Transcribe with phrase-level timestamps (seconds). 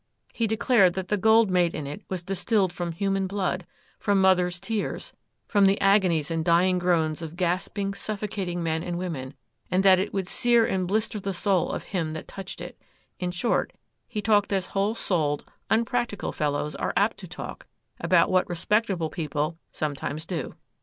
[0.33, 3.67] He declared that the gold made in it was distilled from human blood,
[3.99, 5.13] from mothers' tears,
[5.47, 9.35] from the agonies and dying groans of gasping, suffocating men and women,
[9.69, 12.81] and that it would sear and blister the soul of him that touched it:
[13.19, 13.73] in short,
[14.07, 17.67] he talked as whole souled, unpractical fellows are apt to talk
[17.99, 20.55] about what respectable people sometimes do.